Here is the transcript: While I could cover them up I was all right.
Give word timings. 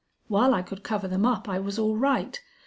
While 0.29 0.55
I 0.55 0.63
could 0.63 0.81
cover 0.81 1.07
them 1.07 1.27
up 1.27 1.47
I 1.47 1.59
was 1.59 1.77
all 1.77 1.95
right. 1.95 2.41